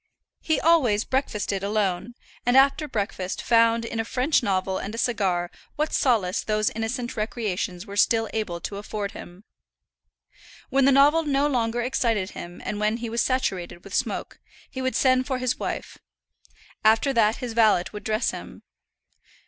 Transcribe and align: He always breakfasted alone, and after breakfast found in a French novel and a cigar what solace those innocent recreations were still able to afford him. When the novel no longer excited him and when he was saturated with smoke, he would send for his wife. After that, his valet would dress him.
He 0.41 0.59
always 0.59 1.03
breakfasted 1.03 1.63
alone, 1.63 2.15
and 2.43 2.57
after 2.57 2.87
breakfast 2.87 3.39
found 3.39 3.85
in 3.85 3.99
a 3.99 4.03
French 4.03 4.41
novel 4.41 4.79
and 4.79 4.95
a 4.95 4.97
cigar 4.97 5.51
what 5.75 5.93
solace 5.93 6.41
those 6.41 6.71
innocent 6.71 7.15
recreations 7.15 7.85
were 7.85 7.95
still 7.95 8.27
able 8.33 8.59
to 8.61 8.77
afford 8.77 9.11
him. 9.11 9.43
When 10.71 10.85
the 10.85 10.91
novel 10.91 11.21
no 11.21 11.45
longer 11.45 11.81
excited 11.81 12.31
him 12.31 12.63
and 12.65 12.79
when 12.79 12.97
he 12.97 13.11
was 13.11 13.21
saturated 13.21 13.83
with 13.83 13.93
smoke, 13.93 14.39
he 14.71 14.81
would 14.81 14.95
send 14.95 15.27
for 15.27 15.37
his 15.37 15.59
wife. 15.59 15.99
After 16.83 17.13
that, 17.13 17.35
his 17.35 17.53
valet 17.53 17.83
would 17.91 18.03
dress 18.03 18.31
him. 18.31 18.63